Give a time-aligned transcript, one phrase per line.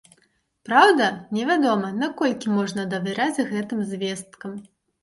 [0.69, 4.63] Праўда, невядома, наколькі можна давяраць гэтым звесткам.